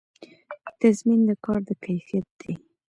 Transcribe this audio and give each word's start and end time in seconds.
تضمین 0.79 1.19
د 1.27 1.31
کار 1.45 1.59
د 1.67 1.69
کیفیت 1.85 2.27
دی 2.39 2.53